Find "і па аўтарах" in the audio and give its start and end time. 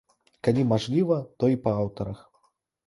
1.55-2.27